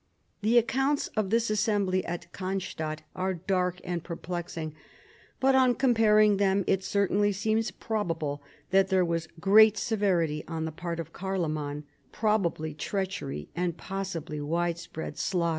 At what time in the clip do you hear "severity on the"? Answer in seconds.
9.77-10.71